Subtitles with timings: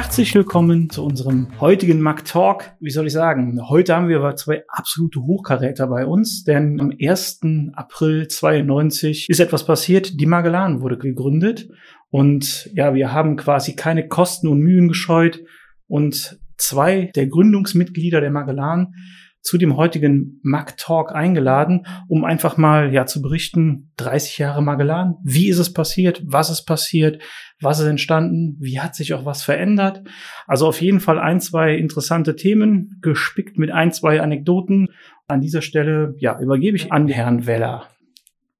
[0.00, 2.70] Herzlich willkommen zu unserem heutigen Mac Talk.
[2.78, 3.68] Wie soll ich sagen?
[3.68, 7.40] Heute haben wir zwei absolute Hochkaräter bei uns, denn am 1.
[7.72, 10.20] April 92 ist etwas passiert.
[10.20, 11.68] Die Magellan wurde gegründet
[12.10, 15.42] und ja, wir haben quasi keine Kosten und Mühen gescheut
[15.88, 18.94] und zwei der Gründungsmitglieder der Magellan
[19.40, 25.16] zu dem heutigen Mac Talk eingeladen, um einfach mal ja zu berichten, 30 Jahre Magellan,
[25.24, 27.22] wie ist es passiert, was ist passiert,
[27.60, 30.02] was ist entstanden, wie hat sich auch was verändert.
[30.46, 34.88] Also auf jeden Fall ein, zwei interessante Themen, gespickt mit ein, zwei Anekdoten.
[35.26, 37.88] An dieser Stelle ja, übergebe ich an Herrn Weller.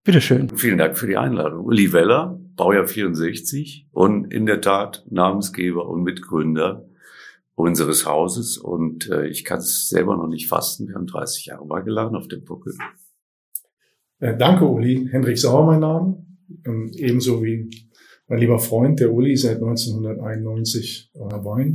[0.05, 0.49] Bitteschön.
[0.57, 1.67] Vielen Dank für die Einladung.
[1.67, 6.88] Uli Weller, Baujahr 64 und in der Tat Namensgeber und Mitgründer
[7.59, 10.87] unseres Hauses und äh, ich kann es selber noch nicht fassen.
[10.87, 12.73] Wir haben 30 Jahre mal geladen auf dem Buckel.
[14.21, 15.09] Äh, danke, Uli.
[15.11, 16.25] Hendrik Sauer, mein Name.
[16.65, 17.69] Ähm, ebenso wie
[18.29, 21.75] mein lieber Freund, der Uli, seit 1991 dabei.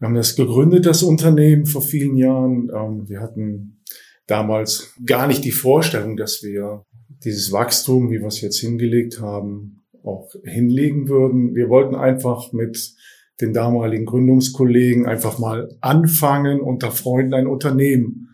[0.00, 2.68] Wir haben das gegründet, das Unternehmen, vor vielen Jahren.
[2.74, 3.84] Ähm, wir hatten
[4.26, 6.84] damals gar nicht die Vorstellung, dass wir
[7.22, 11.54] dieses Wachstum, wie wir es jetzt hingelegt haben, auch hinlegen würden.
[11.54, 12.96] Wir wollten einfach mit
[13.40, 18.28] den damaligen Gründungskollegen einfach mal anfangen, unter Freunden ein Unternehmen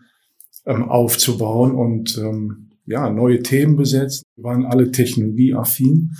[0.65, 4.23] ähm, aufzubauen und ähm, ja, neue Themen besetzt.
[4.35, 6.11] Wir waren alle technologieaffin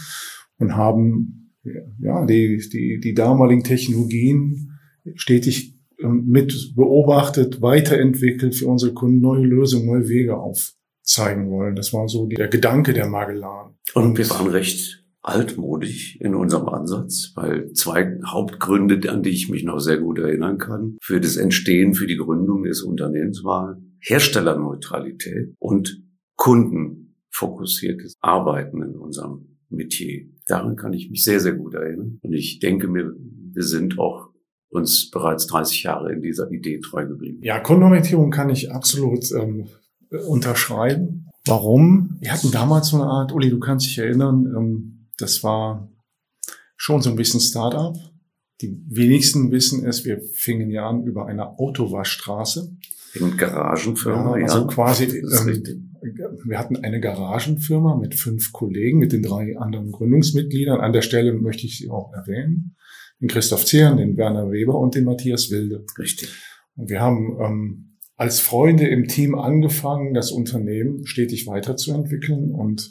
[0.57, 1.53] und haben
[1.99, 4.79] ja, die, die, die damaligen Technologien
[5.15, 11.75] stetig ähm, mit beobachtet, weiterentwickelt, für unsere Kunden neue Lösungen, neue Wege aufzeigen wollen.
[11.75, 13.75] Das war so der Gedanke der Magellan.
[13.93, 19.63] Und wir waren recht altmodisch in unserem Ansatz, weil zwei Hauptgründe, an die ich mich
[19.63, 25.53] noch sehr gut erinnern kann, für das Entstehen, für die Gründung des Unternehmens waren Herstellerneutralität
[25.59, 26.01] und
[26.37, 30.27] kundenfokussiertes Arbeiten in unserem Metier.
[30.47, 32.19] Daran kann ich mich sehr, sehr gut erinnern.
[32.21, 33.13] Und ich denke mir,
[33.51, 34.29] wir sind auch
[34.69, 37.39] uns bereits 30 Jahre in dieser Idee treu geblieben.
[37.41, 39.67] Ja, Kundenorientierung kann ich absolut ähm,
[40.25, 41.27] unterschreiben.
[41.45, 42.17] Warum?
[42.21, 45.89] Wir hatten damals so eine Art, Uli, du kannst dich erinnern, ähm, das war
[46.75, 47.95] schon so ein bisschen Startup.
[48.61, 52.75] Die wenigsten wissen es, wir fingen ja an über eine Autowaschstraße.
[53.13, 54.45] In Garagenfirma, ja.
[54.45, 54.67] Also ja.
[54.67, 55.93] quasi, ähm,
[56.45, 60.79] wir hatten eine Garagenfirma mit fünf Kollegen, mit den drei anderen Gründungsmitgliedern.
[60.79, 62.75] An der Stelle möchte ich sie auch erwähnen.
[63.19, 65.85] Den Christoph Zehren, den Werner Weber und den Matthias Wilde.
[65.97, 66.29] Richtig.
[66.75, 72.89] Und wir haben ähm, als Freunde im Team angefangen, das Unternehmen stetig weiterzuentwickeln und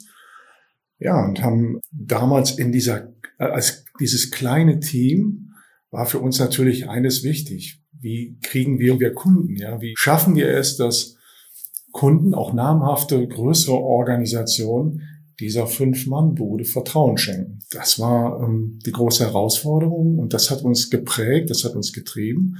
[0.99, 5.51] ja, und haben damals in dieser, als dieses kleine Team
[5.91, 7.81] war für uns natürlich eines wichtig.
[7.99, 9.55] Wie kriegen wir wir Kunden?
[9.55, 11.15] Ja, wie schaffen wir es, dass
[11.91, 15.01] Kunden, auch namhafte, größere Organisationen,
[15.39, 17.59] dieser Fünf-Mann-Bude Vertrauen schenken?
[17.71, 22.57] Das war ähm, die große Herausforderung und das hat uns geprägt, das hat uns getrieben,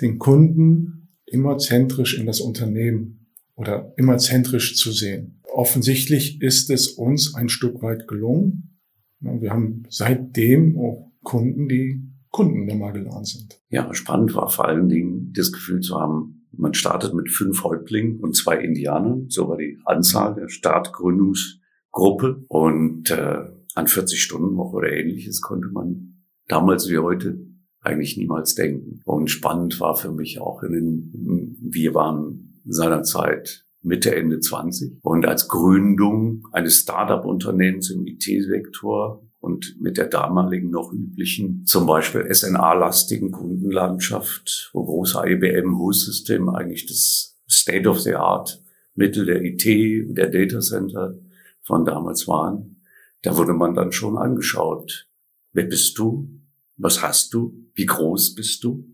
[0.00, 6.86] den Kunden immer zentrisch in das Unternehmen oder immer zentrisch zu sehen offensichtlich ist es
[6.86, 8.78] uns ein Stück weit gelungen.
[9.18, 13.60] Wir haben seitdem auch Kunden, die Kunden der Magellan sind.
[13.68, 18.20] Ja, spannend war vor allen Dingen das Gefühl zu haben, man startet mit fünf Häuptlingen
[18.20, 19.26] und zwei Indianern.
[19.30, 22.44] So war die Anzahl der Startgründungsgruppe.
[22.46, 23.40] Und äh,
[23.74, 27.36] an 40 Stunden Woche oder ähnliches konnte man damals wie heute
[27.80, 29.00] eigentlich niemals denken.
[29.04, 35.24] Und spannend war für mich auch in den, wir waren seinerzeit Mitte, Ende 20 und
[35.24, 43.32] als Gründung eines Startup-Unternehmens im IT-Sektor und mit der damaligen noch üblichen, zum Beispiel SNA-lastigen
[43.32, 48.62] Kundenlandschaft, wo große IBM-Host-System eigentlich das State of the Art
[48.94, 51.14] Mittel der IT, der Data Center
[51.62, 52.82] von damals waren,
[53.22, 55.08] da wurde man dann schon angeschaut.
[55.52, 56.28] Wer bist du?
[56.76, 57.54] Was hast du?
[57.74, 58.84] Wie groß bist du?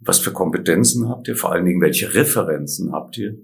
[0.00, 1.36] Was für Kompetenzen habt ihr?
[1.36, 3.38] Vor allen Dingen, welche Referenzen habt ihr?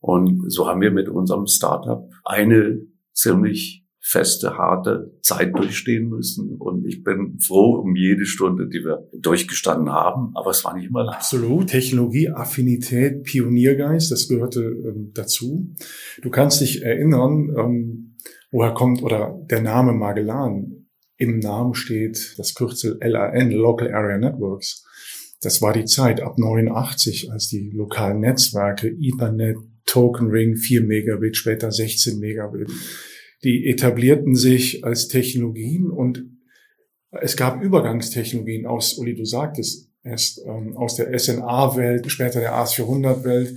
[0.00, 2.80] Und so haben wir mit unserem Startup eine
[3.12, 6.56] ziemlich feste, harte Zeit durchstehen müssen.
[6.58, 10.30] Und ich bin froh um jede Stunde, die wir durchgestanden haben.
[10.36, 11.18] Aber es war nicht immer leicht.
[11.18, 11.66] Absolut.
[11.66, 15.74] Technologie, Affinität, Pioniergeist, das gehörte ähm, dazu.
[16.22, 18.16] Du kannst dich erinnern, ähm,
[18.52, 20.86] woher kommt oder der Name Magellan.
[21.16, 24.84] Im Namen steht das Kürzel LAN, Local Area Networks.
[25.40, 31.36] Das war die Zeit ab 89, als die lokalen Netzwerke, Ethernet, Token Ring 4 Megabit,
[31.36, 32.68] später 16 Megabit.
[33.44, 36.24] Die etablierten sich als Technologien und
[37.10, 43.56] es gab Übergangstechnologien aus, Uli, du sagtest, erst ähm, aus der SNA-Welt, später der AS400-Welt,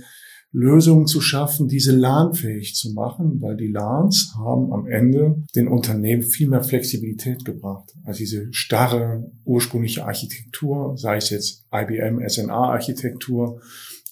[0.52, 6.22] Lösungen zu schaffen, diese LAN-fähig zu machen, weil die LANs haben am Ende den Unternehmen
[6.22, 13.60] viel mehr Flexibilität gebracht als diese starre ursprüngliche Architektur, sei es jetzt IBM SNA-Architektur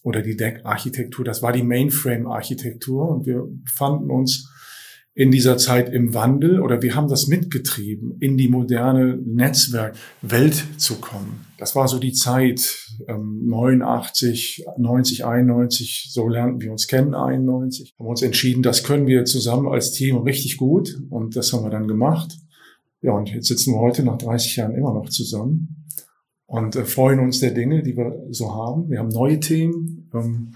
[0.09, 1.25] oder die DEC-Architektur.
[1.25, 4.51] Das war die Mainframe-Architektur und wir fanden uns
[5.15, 10.95] in dieser Zeit im Wandel oder wir haben das mitgetrieben, in die moderne Netzwerkwelt zu
[11.01, 11.45] kommen.
[11.59, 17.97] Das war so die Zeit ähm, 89, 90, 91, so lernten wir uns kennen, 91.
[17.99, 21.71] Haben uns entschieden, das können wir zusammen als Team richtig gut und das haben wir
[21.71, 22.39] dann gemacht.
[23.03, 25.79] Ja, und jetzt sitzen wir heute nach 30 Jahren immer noch zusammen
[26.49, 28.91] und äh, freuen uns der Dinge, die wir so haben.
[28.91, 30.53] Wir haben neue Themen, ähm,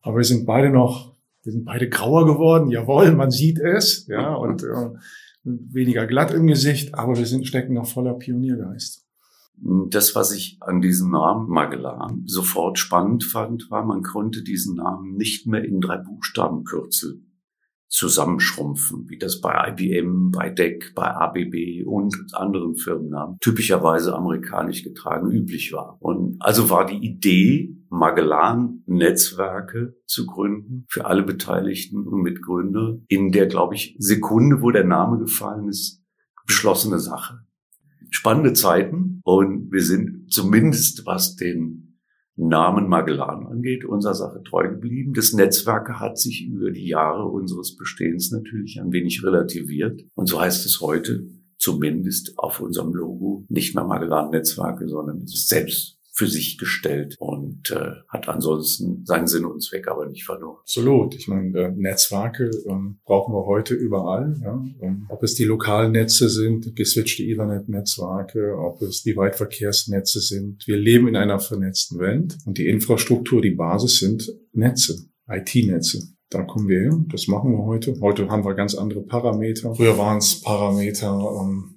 [0.00, 4.34] aber wir sind beide noch wir sind beide grauer geworden, jawohl, man sieht es, ja,
[4.34, 4.90] und äh,
[5.42, 9.04] weniger glatt im Gesicht, aber wir sind stecken noch voller Pioniergeist.
[9.90, 15.16] Das, was ich an diesem Namen Magellan sofort spannend fand, war, man konnte diesen Namen
[15.16, 17.20] nicht mehr in drei Buchstabenkürzel
[17.94, 25.30] zusammenschrumpfen, wie das bei IBM, bei DEC, bei ABB und anderen Firmennamen typischerweise amerikanisch getragen
[25.30, 25.96] üblich war.
[26.00, 33.46] Und also war die Idee, Magellan-Netzwerke zu gründen für alle Beteiligten und Mitgründer in der,
[33.46, 36.02] glaube ich, Sekunde, wo der Name gefallen ist,
[36.46, 37.42] beschlossene Sache.
[38.10, 41.93] Spannende Zeiten und wir sind zumindest, was den
[42.36, 45.12] Namen Magellan angeht, unserer Sache treu geblieben.
[45.14, 50.04] Das Netzwerk hat sich über die Jahre unseres Bestehens natürlich ein wenig relativiert.
[50.14, 51.26] Und so heißt es heute
[51.58, 57.16] zumindest auf unserem Logo nicht mehr Magellan Netzwerke, sondern es ist selbst für sich gestellt
[57.18, 60.58] und äh, hat ansonsten seinen Sinn und Zweck aber nicht verloren.
[60.60, 61.16] Absolut.
[61.16, 64.40] Ich meine, äh, Netzwerke ähm, brauchen wir heute überall.
[64.40, 64.64] Ja?
[64.78, 70.64] Um, ob es die lokalen Netze sind, geswitchte Ethernet-Netzwerke, ob es die Weitverkehrsnetze sind.
[70.68, 76.14] Wir leben in einer vernetzten Welt und die Infrastruktur, die Basis sind Netze, IT-Netze.
[76.30, 77.04] Da kommen wir her.
[77.10, 77.96] Das machen wir heute.
[78.00, 79.74] Heute haben wir ganz andere Parameter.
[79.74, 81.73] Früher waren es Parameter, ähm,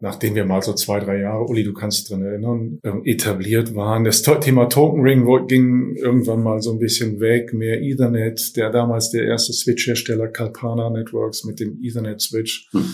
[0.00, 3.74] nachdem wir mal so zwei, drei Jahre, Uli, du kannst dich dran erinnern, ähm, etabliert
[3.74, 4.04] waren.
[4.04, 9.10] Das Thema Token Ring ging irgendwann mal so ein bisschen weg, mehr Ethernet, der damals
[9.10, 12.68] der erste Switch-Hersteller Kalpana Networks mit dem Ethernet-Switch.
[12.72, 12.84] Hm.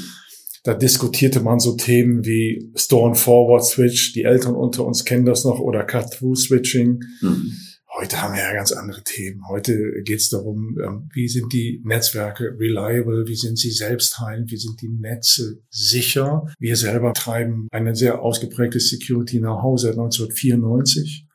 [0.65, 5.25] Da diskutierte man so Themen wie Store and Forward Switch, die Eltern unter uns kennen
[5.25, 7.05] das noch, oder Cut-Through Switching.
[7.21, 7.53] Hm.
[7.99, 9.49] Heute haben wir ja ganz andere Themen.
[9.49, 14.59] Heute geht es darum, ähm, wie sind die Netzwerke reliable, wie sind sie selbstheilend, wie
[14.59, 16.47] sind die Netze sicher.
[16.59, 21.27] Wir selber treiben eine sehr ausgeprägte Security Know-how seit 1994.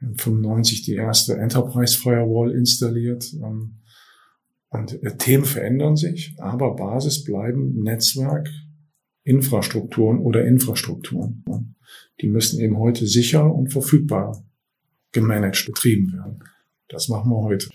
[0.00, 3.30] 95 die erste Enterprise Firewall installiert.
[3.34, 3.82] Ähm,
[4.70, 8.48] und äh, Themen verändern sich, aber Basis bleiben Netzwerk,
[9.22, 11.44] Infrastrukturen oder Infrastrukturen.
[12.22, 14.42] Die müssen eben heute sicher und verfügbar
[15.14, 16.44] gemanagt betrieben werden.
[16.88, 17.68] Das machen wir heute.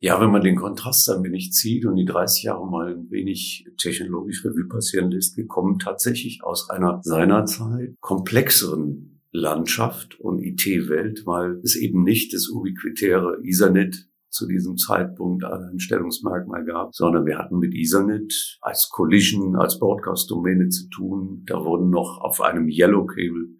[0.00, 3.66] Ja, wenn man den Kontrast ein wenig zieht und die 30 Jahre mal ein wenig
[3.78, 11.60] technologisch Revue passieren lässt, wir kommen tatsächlich aus einer seinerzeit komplexeren Landschaft und IT-Welt, weil
[11.62, 17.58] es eben nicht das ubiquitäre Ethernet zu diesem Zeitpunkt ein Stellungsmerkmal gab, sondern wir hatten
[17.58, 21.44] mit Ethernet als Collision, als Broadcast-Domäne zu tun.
[21.46, 23.50] Da wurden noch auf einem Yellow Cable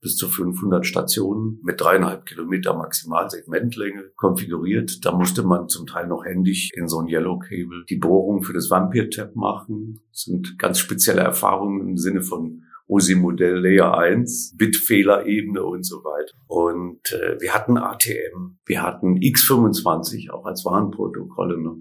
[0.00, 5.04] bis zu 500 Stationen mit dreieinhalb Kilometer Maximalsegmentlänge konfiguriert.
[5.04, 8.54] Da musste man zum Teil noch händisch in so ein Yellow Cable die Bohrung für
[8.54, 10.00] das Vampire Tab machen.
[10.10, 16.32] Das sind ganz spezielle Erfahrungen im Sinne von OSI-Modell Layer 1, Bitfehlerebene und so weiter.
[16.48, 21.60] Und äh, wir hatten ATM, wir hatten X25 auch als Warnprotokolle.
[21.60, 21.76] Ne?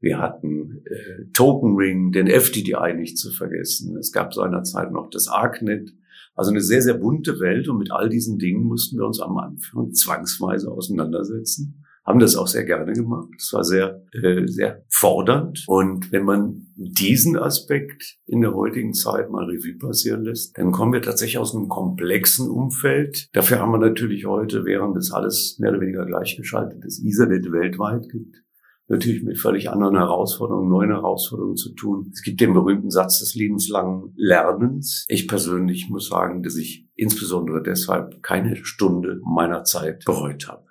[0.00, 3.96] Wir hatten äh, Token Ring, den FTDI nicht zu vergessen.
[3.96, 5.94] Es gab seinerzeit noch das ARCnet
[6.34, 9.36] also eine sehr, sehr bunte Welt und mit all diesen Dingen mussten wir uns am
[9.38, 11.84] Anfang zwangsweise auseinandersetzen.
[12.04, 13.30] Haben das auch sehr gerne gemacht.
[13.38, 15.64] Es war sehr, äh, sehr fordernd.
[15.66, 20.92] Und wenn man diesen Aspekt in der heutigen Zeit mal Revue passieren lässt, dann kommen
[20.92, 23.28] wir tatsächlich aus einem komplexen Umfeld.
[23.32, 28.43] Dafür haben wir natürlich heute, während es alles mehr oder weniger gleichgeschaltetes Ethernet weltweit gibt,
[28.88, 32.10] natürlich mit völlig anderen Herausforderungen, neuen Herausforderungen zu tun.
[32.12, 35.04] Es gibt den berühmten Satz des lebenslangen Lernens.
[35.08, 40.64] Ich persönlich muss sagen, dass ich insbesondere deshalb keine Stunde meiner Zeit bereut habe.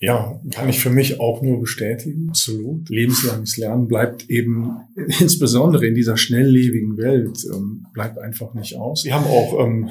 [0.00, 2.28] Ja, kann ich für mich auch nur bestätigen.
[2.28, 2.90] Absolut.
[2.90, 4.76] Lebenslanges Lernen bleibt eben
[5.20, 9.04] insbesondere in dieser schnelllebigen Welt ähm, bleibt einfach nicht aus.
[9.04, 9.88] Wir haben auch ähm,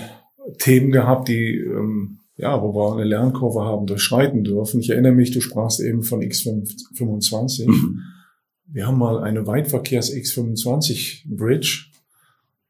[0.59, 4.79] Themen gehabt, die ähm, ja, wo wir eine Lernkurve haben durchschreiten dürfen.
[4.79, 7.67] Ich erinnere mich, du sprachst eben von X25.
[7.67, 7.99] Mhm.
[8.67, 11.93] Wir haben mal eine Weitverkehrs X25 Bridge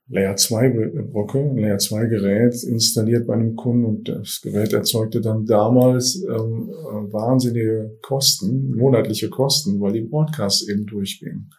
[0.08, 0.70] Layer 2
[1.12, 6.22] Brücke, ein Layer 2 Gerät installiert bei einem Kunden und das Gerät erzeugte dann damals
[6.24, 11.52] ähm, äh, wahnsinnige Kosten, monatliche Kosten, weil die Broadcasts eben durchgingen.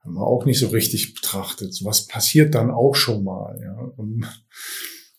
[0.00, 1.78] Haben wir auch nicht so richtig betrachtet.
[1.84, 3.76] Was passiert dann auch schon mal, ja.
[3.96, 4.24] Und,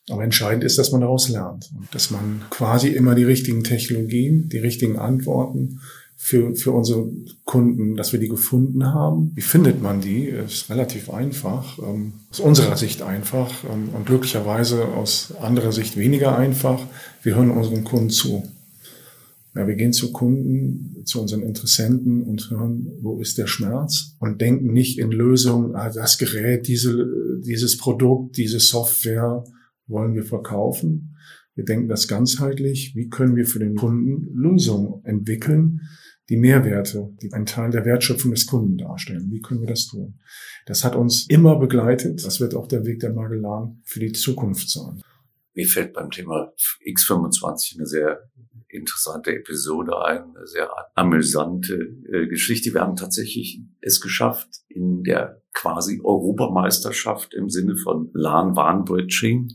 [0.09, 4.49] aber entscheidend ist, dass man daraus lernt und dass man quasi immer die richtigen Technologien,
[4.49, 5.79] die richtigen Antworten
[6.21, 7.09] für, für unsere
[7.45, 9.31] Kunden, dass wir die gefunden haben.
[9.35, 10.25] Wie findet man die?
[10.25, 11.79] Ist relativ einfach.
[11.79, 16.85] Ähm, aus unserer Sicht einfach ähm, und glücklicherweise aus anderer Sicht weniger einfach.
[17.23, 18.43] Wir hören unseren Kunden zu.
[19.55, 24.41] Ja, wir gehen zu Kunden, zu unseren Interessenten und hören, wo ist der Schmerz und
[24.41, 27.07] denken nicht in Lösungen, ah, das Gerät, diese,
[27.45, 29.45] dieses Produkt, diese Software
[29.89, 31.17] wollen wir verkaufen.
[31.55, 32.95] Wir denken das ganzheitlich.
[32.95, 35.81] Wie können wir für den Kunden Lösungen entwickeln,
[36.29, 39.31] die Mehrwerte, die einen Teil der Wertschöpfung des Kunden darstellen.
[39.31, 40.19] Wie können wir das tun?
[40.67, 42.23] Das hat uns immer begleitet.
[42.23, 45.01] Das wird auch der Weg der Magellan für die Zukunft sein.
[45.55, 46.53] Mir fällt beim Thema
[46.85, 48.29] X25 eine sehr
[48.67, 51.73] interessante Episode ein, eine sehr amüsante
[52.07, 52.71] äh, Geschichte.
[52.73, 59.49] Wir haben tatsächlich es geschafft, in der quasi Europameisterschaft im Sinne von LAN-WAN-Bridging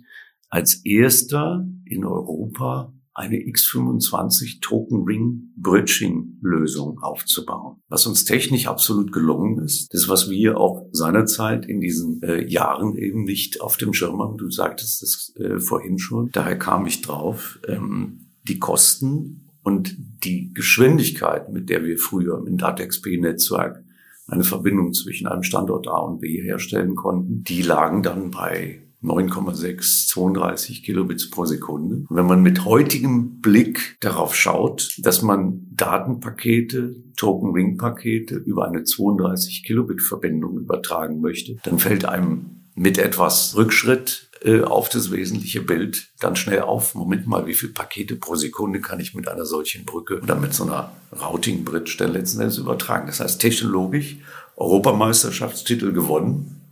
[0.54, 7.78] als erster in Europa eine X25 Token Ring Bridging Lösung aufzubauen.
[7.88, 12.94] Was uns technisch absolut gelungen ist, das was wir auch seinerzeit in diesen äh, Jahren
[12.94, 14.36] eben nicht auf dem Schirm haben.
[14.36, 16.30] Du sagtest das äh, vorhin schon.
[16.30, 22.58] Daher kam ich drauf, ähm, die Kosten und die Geschwindigkeit, mit der wir früher im
[22.58, 23.82] DATXP-Netzwerk
[24.28, 30.08] eine Verbindung zwischen einem Standort A und B herstellen konnten, die lagen dann bei 9,6,
[30.08, 32.06] 32 Kilobits pro Sekunde.
[32.08, 39.62] Und wenn man mit heutigem Blick darauf schaut, dass man Datenpakete, Token-Ring-Pakete über eine 32
[39.64, 46.08] Kilobit Verbindung übertragen möchte, dann fällt einem mit etwas Rückschritt äh, auf das wesentliche Bild
[46.20, 46.94] dann schnell auf.
[46.94, 50.54] Moment mal, wie viele Pakete pro Sekunde kann ich mit einer solchen Brücke oder mit
[50.54, 53.06] so einer Routing Bridge denn letzten Endes übertragen?
[53.06, 54.16] Das heißt, technologisch
[54.56, 56.63] Europameisterschaftstitel gewonnen,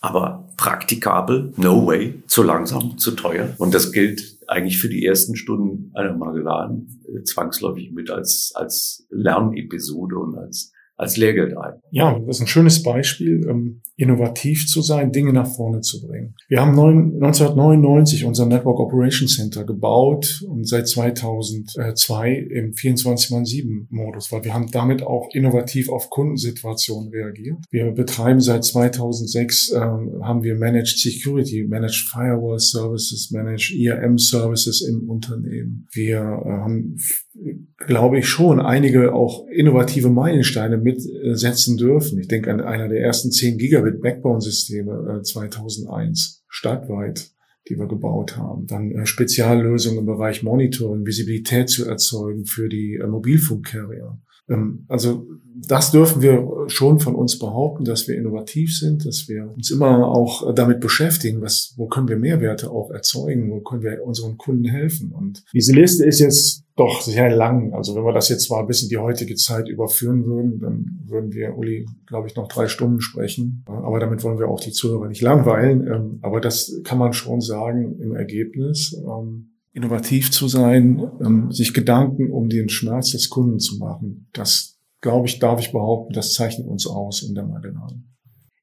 [0.00, 3.54] aber praktikabel, no way, zu langsam, zu teuer.
[3.58, 9.06] Und das gilt eigentlich für die ersten Stunden einer Magellan äh, zwangsläufig mit als, als
[9.10, 11.80] Lernepisode und als als Lehrgeld ein.
[11.90, 16.34] Ja, das ist ein schönes Beispiel, ähm, innovativ zu sein, Dinge nach vorne zu bringen.
[16.48, 24.52] Wir haben 1999 unser Network Operations Center gebaut und seit 2002 im 24x7-Modus, weil wir
[24.52, 27.56] haben damit auch innovativ auf Kundensituationen reagiert.
[27.70, 34.82] Wir betreiben seit 2006, äh, haben wir Managed Security, Managed Firewall Services, Managed ERM Services
[34.82, 35.86] im Unternehmen.
[35.92, 36.96] Wir äh, haben
[37.86, 42.18] glaube ich, schon einige auch innovative Meilensteine mitsetzen dürfen.
[42.18, 47.30] Ich denke an einer der ersten 10 Gigabit Backbone-Systeme 2001 stadtweit,
[47.68, 48.66] die wir gebaut haben.
[48.66, 54.18] Dann äh, Speziallösungen im Bereich Monitoring, Visibilität zu erzeugen für die äh, Mobilfunkcarrier.
[54.50, 59.50] Ähm, also das dürfen wir schon von uns behaupten, dass wir innovativ sind, dass wir
[59.54, 64.02] uns immer auch damit beschäftigen, was, wo können wir Mehrwerte auch erzeugen, wo können wir
[64.04, 65.12] unseren Kunden helfen.
[65.12, 67.74] Und diese Liste ist jetzt doch sehr lang.
[67.74, 71.32] Also wenn wir das jetzt mal ein bisschen die heutige Zeit überführen würden, dann würden
[71.32, 73.64] wir, Uli, glaube ich, noch drei Stunden sprechen.
[73.66, 75.86] Aber damit wollen wir auch die Zuhörer nicht langweilen.
[75.86, 78.96] Ähm, aber das kann man schon sagen im Ergebnis.
[79.72, 84.28] Innovativ zu sein, ähm, sich Gedanken um den Schmerz des Kunden zu machen.
[84.32, 88.04] Das, glaube ich, darf ich behaupten, das zeichnet uns aus in der Magellan.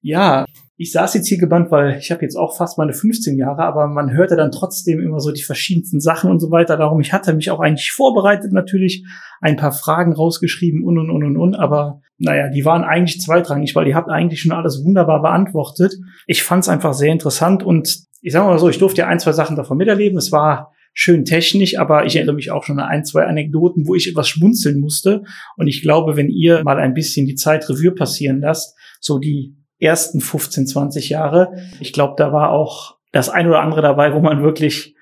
[0.02, 0.46] Ja,
[0.80, 3.88] ich saß jetzt hier gebannt, weil ich habe jetzt auch fast meine 15 Jahre, aber
[3.88, 6.78] man hörte dann trotzdem immer so die verschiedensten Sachen und so weiter.
[6.78, 9.04] Darum, ich hatte mich auch eigentlich vorbereitet natürlich,
[9.42, 13.76] ein paar Fragen rausgeschrieben und und und und und, aber naja, die waren eigentlich zweitrangig,
[13.76, 15.96] weil ihr habt eigentlich schon alles wunderbar beantwortet.
[16.28, 19.20] Ich fand es einfach sehr interessant und ich sage mal so, ich durfte ja ein,
[19.20, 20.18] zwei Sachen davon miterleben.
[20.18, 23.94] Es war schön technisch, aber ich erinnere mich auch schon an ein, zwei Anekdoten, wo
[23.94, 25.22] ich etwas schmunzeln musste.
[25.56, 29.56] Und ich glaube, wenn ihr mal ein bisschen die Zeit Revue passieren lasst, so die
[29.78, 34.22] ersten 15, 20 Jahre, ich glaube, da war auch das ein oder andere dabei, wo
[34.22, 34.96] man wirklich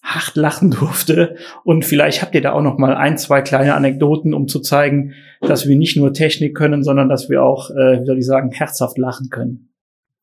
[0.00, 1.34] hart lachen durfte.
[1.64, 5.14] Und vielleicht habt ihr da auch noch mal ein, zwei kleine Anekdoten, um zu zeigen,
[5.40, 8.52] dass wir nicht nur Technik können, sondern dass wir auch, äh, wie soll ich sagen,
[8.52, 9.71] herzhaft lachen können.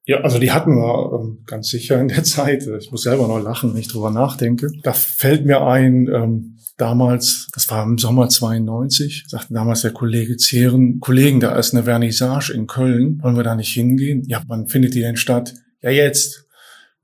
[0.09, 2.65] Ja, also die hatten wir ähm, ganz sicher in der Zeit.
[2.79, 4.71] Ich muss selber noch lachen, wenn ich drüber nachdenke.
[4.81, 10.35] Da fällt mir ein, ähm, damals, das war im Sommer 92, sagte damals der Kollege
[10.37, 14.23] Zehren, Kollegen, da ist eine Vernissage in Köln, wollen wir da nicht hingehen?
[14.25, 15.53] Ja, wann findet die denn statt?
[15.83, 16.47] Ja, jetzt.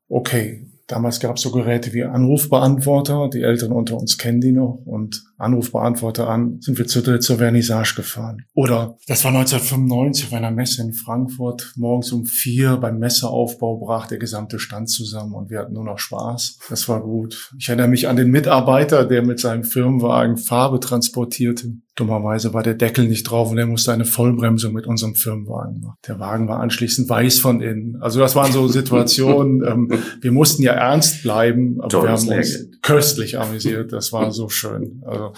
[0.07, 3.29] Okay, Damals gab es so Geräte wie Anrufbeantworter.
[3.33, 4.81] Die Älteren unter uns kennen die noch.
[4.85, 8.45] Und Anrufbeantworter an sind wir zu dritt zur Vernissage gefahren.
[8.53, 11.73] Oder das war 1995 auf einer Messe in Frankfurt.
[11.75, 15.99] Morgens um vier beim Messeaufbau brach der gesamte Stand zusammen und wir hatten nur noch
[15.99, 16.59] Spaß.
[16.69, 17.51] Das war gut.
[17.57, 21.73] Ich erinnere mich an den Mitarbeiter, der mit seinem Firmenwagen Farbe transportierte.
[21.95, 25.97] Dummerweise war der Deckel nicht drauf und er musste eine Vollbremsung mit unserem Firmenwagen machen.
[26.05, 28.01] Der Wagen war anschließend weiß von innen.
[28.01, 29.65] Also das waren so Situationen.
[29.65, 33.93] ähm, wir mussten ja ernst bleiben, aber wir haben uns köstlich amüsiert.
[33.93, 35.03] Das war so schön.
[35.05, 35.31] Also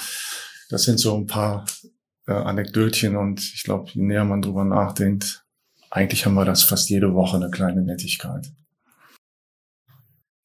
[0.69, 1.65] das sind so ein paar
[2.25, 5.45] äh, Anekdötchen und ich glaube, je näher man drüber nachdenkt,
[5.91, 8.51] eigentlich haben wir das fast jede Woche eine kleine Nettigkeit.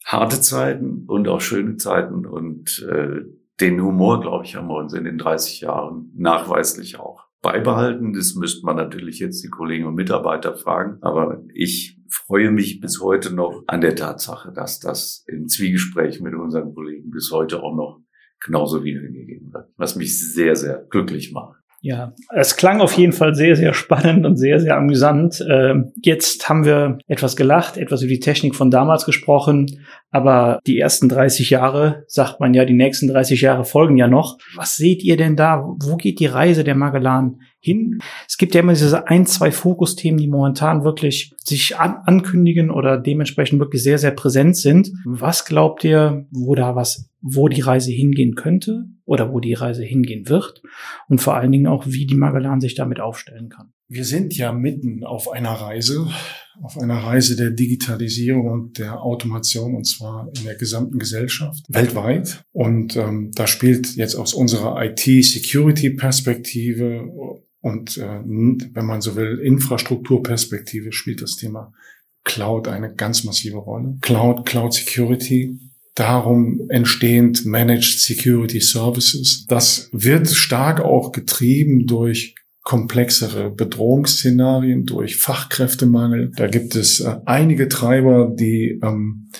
[0.04, 3.22] Harte Zeiten und auch schöne Zeiten und äh,
[3.60, 8.12] den Humor, glaube ich, haben wir uns in den 30 Jahren nachweislich auch beibehalten.
[8.12, 10.98] Das müsste man natürlich jetzt die Kollegen und Mitarbeiter fragen.
[11.02, 16.34] Aber ich freue mich bis heute noch an der Tatsache, dass das im Zwiegespräch mit
[16.34, 18.00] unseren Kollegen bis heute auch noch
[18.44, 21.61] genauso wiedergegeben wird, was mich sehr, sehr glücklich macht.
[21.84, 25.44] Ja, es klang auf jeden Fall sehr, sehr spannend und sehr, sehr amüsant.
[25.50, 29.66] Ähm, jetzt haben wir etwas gelacht, etwas über die Technik von damals gesprochen,
[30.12, 34.38] aber die ersten 30 Jahre, sagt man ja, die nächsten 30 Jahre folgen ja noch.
[34.54, 35.64] Was seht ihr denn da?
[35.82, 38.00] Wo geht die Reise der Magellan hin?
[38.28, 42.98] Es gibt ja immer diese ein, zwei Fokusthemen, die momentan wirklich sich an ankündigen oder
[42.98, 44.92] dementsprechend wirklich sehr, sehr präsent sind.
[45.04, 49.84] Was glaubt ihr, wo da was wo die Reise hingehen könnte oder wo die Reise
[49.84, 50.60] hingehen wird
[51.08, 53.72] und vor allen Dingen auch, wie die Magellan sich damit aufstellen kann.
[53.88, 56.08] Wir sind ja mitten auf einer Reise,
[56.62, 62.44] auf einer Reise der Digitalisierung und der Automation und zwar in der gesamten Gesellschaft weltweit.
[62.52, 67.04] Und ähm, da spielt jetzt aus unserer IT-Security-Perspektive
[67.62, 71.72] und äh, wenn man so will, Infrastrukturperspektive spielt das Thema
[72.24, 73.96] Cloud eine ganz massive Rolle.
[74.00, 75.58] Cloud, Cloud Security
[75.94, 79.46] darum entstehend Managed Security Services.
[79.48, 86.32] Das wird stark auch getrieben durch komplexere Bedrohungsszenarien, durch Fachkräftemangel.
[86.36, 89.30] Da gibt es äh, einige Treiber, die ähm,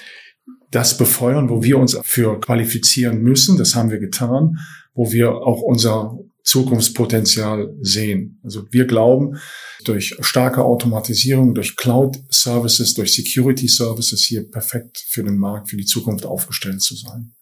[0.70, 3.58] das befeuern, wo wir uns für qualifizieren müssen.
[3.58, 4.58] Das haben wir getan,
[4.94, 8.40] wo wir auch unser Zukunftspotenzial sehen.
[8.42, 9.38] Also wir glauben,
[9.84, 15.76] durch starke Automatisierung, durch Cloud Services, durch Security Services hier perfekt für den Markt, für
[15.76, 17.32] die Zukunft aufgestellt zu sein.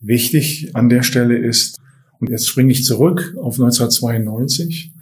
[0.00, 1.78] Wichtig an der Stelle ist,
[2.20, 4.92] und jetzt springe ich zurück auf 1992,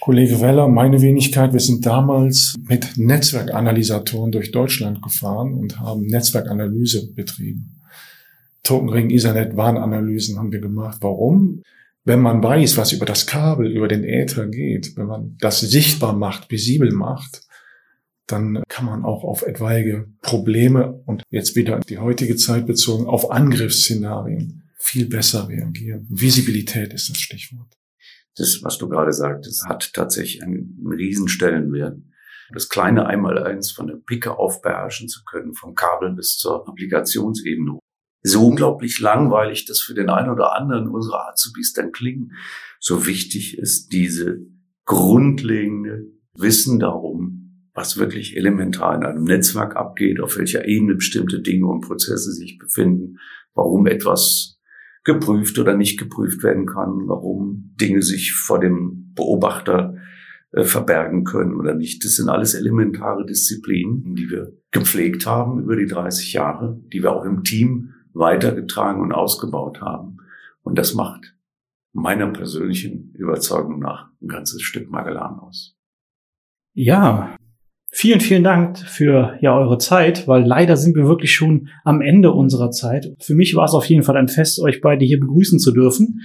[0.00, 7.12] Kollege Weller, meine Wenigkeit, wir sind damals mit Netzwerkanalysatoren durch Deutschland gefahren und haben Netzwerkanalyse
[7.12, 7.78] betrieben.
[8.62, 10.98] Tokenring, Ethernet, Warnanalysen haben wir gemacht.
[11.00, 11.62] Warum?
[12.08, 16.14] Wenn man weiß, was über das Kabel, über den Äther geht, wenn man das sichtbar
[16.14, 17.42] macht, visibel macht,
[18.26, 23.30] dann kann man auch auf etwaige Probleme und jetzt wieder die heutige Zeit bezogen auf
[23.30, 26.06] Angriffsszenarien viel besser reagieren.
[26.08, 27.76] Visibilität ist das Stichwort.
[28.36, 31.98] Das, was du gerade sagtest, hat tatsächlich einen, einen riesen Stellenwert.
[32.54, 37.78] Das kleine Einmaleins von der Picke auf beherrschen zu können, vom Kabel bis zur Applikationsebene
[38.22, 42.32] so unglaublich langweilig das für den einen oder anderen unserer Azubis dann klingen,
[42.80, 44.38] so wichtig ist diese
[44.84, 51.66] grundlegende Wissen darum, was wirklich elementar in einem Netzwerk abgeht, auf welcher Ebene bestimmte Dinge
[51.66, 53.18] und Prozesse sich befinden,
[53.54, 54.58] warum etwas
[55.04, 59.94] geprüft oder nicht geprüft werden kann, warum Dinge sich vor dem Beobachter
[60.52, 62.04] äh, verbergen können oder nicht.
[62.04, 67.12] Das sind alles elementare Disziplinen, die wir gepflegt haben über die 30 Jahre, die wir
[67.12, 70.18] auch im Team weitergetragen und ausgebaut haben.
[70.62, 71.34] Und das macht
[71.92, 75.74] meiner persönlichen Überzeugung nach ein ganzes Stück Magellan aus.
[76.74, 77.36] Ja,
[77.90, 82.32] vielen, vielen Dank für ja eure Zeit, weil leider sind wir wirklich schon am Ende
[82.32, 83.14] unserer Zeit.
[83.20, 86.20] Für mich war es auf jeden Fall ein Fest, euch beide hier begrüßen zu dürfen.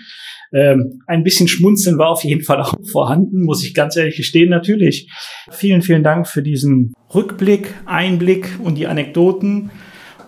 [0.54, 4.50] Ähm, ein bisschen Schmunzeln war auf jeden Fall auch vorhanden, muss ich ganz ehrlich gestehen,
[4.50, 5.10] natürlich.
[5.50, 9.72] Vielen, vielen Dank für diesen Rückblick, Einblick und die Anekdoten.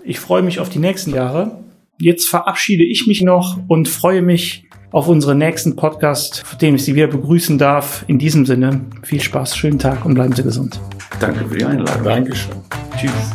[0.07, 1.63] Ich freue mich auf die nächsten Jahre.
[1.97, 6.85] Jetzt verabschiede ich mich noch und freue mich auf unseren nächsten Podcast, für den ich
[6.85, 8.05] Sie wieder begrüßen darf.
[8.07, 10.79] In diesem Sinne, viel Spaß, schönen Tag und bleiben Sie gesund.
[11.19, 12.03] Danke für die Einladung.
[12.03, 12.55] Dankeschön.
[12.95, 13.31] Tschüss.